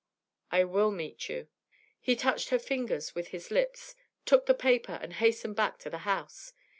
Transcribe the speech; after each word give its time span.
'I 0.49 0.63
will 0.63 0.89
meet 0.89 1.29
you.' 1.29 1.47
He 1.99 2.15
touched 2.15 2.49
her 2.49 2.57
fingers 2.57 3.13
with 3.13 3.27
his 3.27 3.51
lips, 3.51 3.93
took 4.25 4.47
the 4.47 4.55
paper, 4.55 4.97
and 4.99 5.13
hastened 5.13 5.55
back 5.55 5.77
to 5.77 5.91
the 5.91 5.99
house. 6.09 6.53